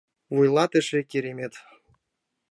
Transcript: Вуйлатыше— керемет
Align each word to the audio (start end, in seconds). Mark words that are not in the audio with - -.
Вуйлатыше— 0.35 0.99
керемет 1.11 1.53